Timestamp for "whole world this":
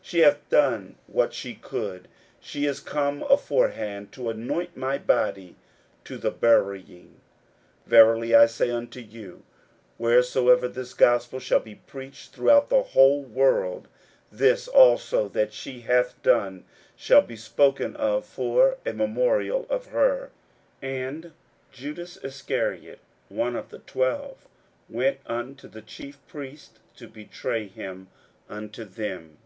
12.82-14.68